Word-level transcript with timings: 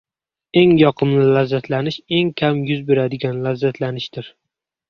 Eng 0.61 0.71
yoqimli 0.83 1.25
lazzatlanish 1.35 1.99
eng 2.21 2.31
kam 2.43 2.65
yuz 2.71 2.81
beradigan 2.89 3.41
lazzatlanishdir. 3.45 4.35